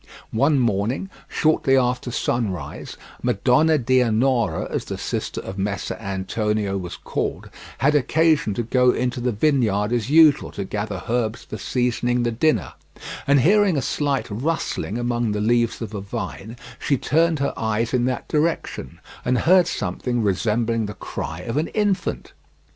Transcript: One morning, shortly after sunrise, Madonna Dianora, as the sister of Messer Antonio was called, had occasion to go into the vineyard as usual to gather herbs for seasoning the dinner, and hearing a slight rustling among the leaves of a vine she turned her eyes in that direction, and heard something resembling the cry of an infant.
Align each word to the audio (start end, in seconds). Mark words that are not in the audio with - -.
One 0.33 0.57
morning, 0.57 1.11
shortly 1.29 1.77
after 1.77 2.09
sunrise, 2.09 2.97
Madonna 3.21 3.77
Dianora, 3.77 4.67
as 4.71 4.85
the 4.85 4.97
sister 4.97 5.39
of 5.41 5.59
Messer 5.59 5.93
Antonio 5.99 6.75
was 6.75 6.95
called, 6.97 7.51
had 7.77 7.93
occasion 7.93 8.55
to 8.55 8.63
go 8.63 8.89
into 8.89 9.21
the 9.21 9.31
vineyard 9.31 9.93
as 9.93 10.09
usual 10.09 10.49
to 10.53 10.63
gather 10.63 11.03
herbs 11.07 11.43
for 11.43 11.59
seasoning 11.59 12.23
the 12.23 12.31
dinner, 12.31 12.73
and 13.27 13.41
hearing 13.41 13.77
a 13.77 13.81
slight 13.83 14.25
rustling 14.31 14.97
among 14.97 15.33
the 15.33 15.39
leaves 15.39 15.83
of 15.83 15.93
a 15.93 16.01
vine 16.01 16.57
she 16.79 16.97
turned 16.97 17.37
her 17.37 17.53
eyes 17.55 17.93
in 17.93 18.05
that 18.05 18.27
direction, 18.27 18.99
and 19.23 19.37
heard 19.37 19.67
something 19.67 20.23
resembling 20.23 20.87
the 20.87 20.95
cry 20.95 21.41
of 21.41 21.57
an 21.57 21.67
infant. 21.67 22.33